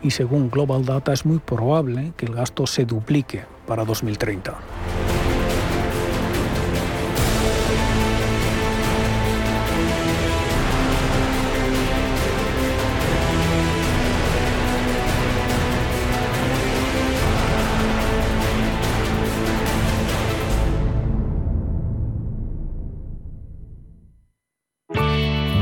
[0.02, 4.56] y según Global Data es muy probable que el gasto se duplique para 2030.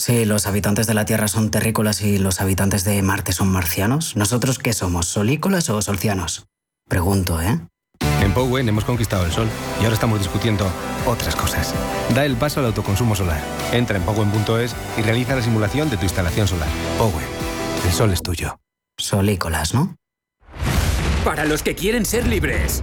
[0.00, 4.16] Si los habitantes de la Tierra son terrícolas y los habitantes de Marte son marcianos,
[4.16, 6.46] ¿nosotros qué somos, solícolas o solcianos?
[6.88, 7.60] Pregunto, ¿eh?
[8.22, 9.46] En Powen hemos conquistado el sol
[9.78, 10.66] y ahora estamos discutiendo
[11.04, 11.74] otras cosas.
[12.14, 13.42] Da el paso al autoconsumo solar.
[13.72, 16.68] Entra en powen.es y realiza la simulación de tu instalación solar.
[16.96, 17.26] Powen,
[17.84, 18.58] el sol es tuyo.
[18.96, 19.96] Solícolas, ¿no?
[21.26, 22.82] Para los que quieren ser libres.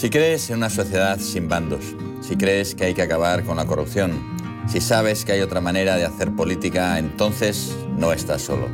[0.00, 3.66] Si crees en una sociedad sin bandos, si crees que hay que acabar con la
[3.66, 4.34] corrupción,
[4.66, 8.66] si sabes que hay otra manera de hacer política, entonces no estás solo.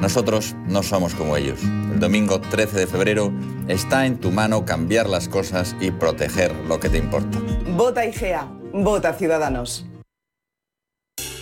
[0.00, 1.62] Nosotros no somos como ellos.
[1.62, 3.32] El domingo 13 de febrero
[3.68, 7.38] está en tu mano cambiar las cosas y proteger lo que te importa.
[7.76, 9.86] Vota IGEA, vota Ciudadanos.